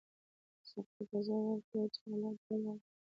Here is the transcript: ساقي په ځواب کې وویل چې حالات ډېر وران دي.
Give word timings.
ساقي 0.69 1.03
په 1.09 1.17
ځواب 1.25 1.59
کې 1.67 1.73
وویل 1.77 1.91
چې 1.93 1.99
حالات 2.07 2.37
ډېر 2.45 2.59
وران 2.61 2.77
دي. 2.79 2.85